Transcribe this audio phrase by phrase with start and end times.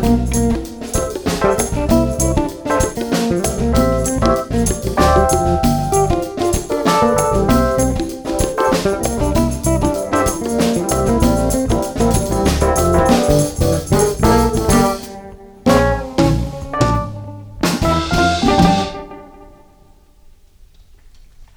[0.00, 0.47] Música